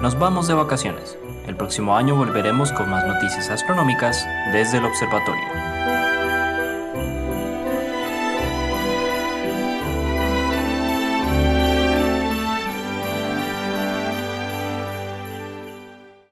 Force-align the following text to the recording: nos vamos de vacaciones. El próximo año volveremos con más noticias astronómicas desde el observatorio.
nos 0.00 0.18
vamos 0.18 0.48
de 0.48 0.54
vacaciones. 0.54 1.18
El 1.46 1.56
próximo 1.56 1.96
año 1.96 2.16
volveremos 2.16 2.72
con 2.72 2.88
más 2.88 3.06
noticias 3.06 3.50
astronómicas 3.50 4.26
desde 4.52 4.78
el 4.78 4.84
observatorio. 4.86 5.69